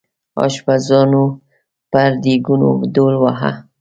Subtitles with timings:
[0.45, 1.23] اشپزانو
[1.91, 3.51] پر دیګونو ډول واهه.